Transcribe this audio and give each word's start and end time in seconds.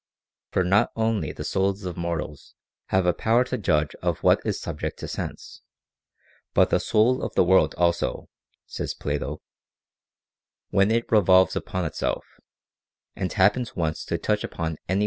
For 0.49 0.63
not 0.63 0.91
only 0.95 1.31
the 1.31 1.43
souls 1.43 1.85
of 1.85 1.95
mortals 1.95 2.55
have 2.87 3.05
a 3.05 3.13
power 3.13 3.43
to 3.43 3.55
judge 3.55 3.93
of 4.01 4.23
what 4.23 4.41
is 4.43 4.59
subject 4.59 4.97
to 4.97 5.07
sense; 5.07 5.61
but 6.55 6.71
the 6.71 6.79
soul 6.79 7.21
of 7.21 7.35
the 7.35 7.43
world 7.43 7.75
also, 7.75 8.27
says 8.65 8.95
Plato," 8.95 9.43
when 10.71 10.89
it 10.89 11.11
revolves 11.11 11.55
upon 11.55 11.85
itself, 11.85 12.25
and 13.15 13.31
happens 13.31 13.75
once 13.75 14.03
to 14.05 14.17
touch 14.17 14.43
upon 14.43 14.47
any 14.47 14.47
352 14.47 14.47
OF 14.47 14.49
THE 14.49 14.57
PROCREATION 14.57 14.71
OF 14.71 14.87
THE 14.87 14.93
SOUL. 14.93 14.99